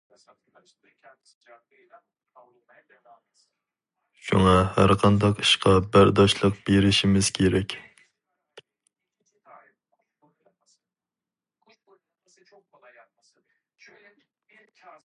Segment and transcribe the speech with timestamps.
[4.29, 7.79] شۇڭا ھەرقانداق ئىشقا بەرداشلىق بېرىشىمىز كېرەك.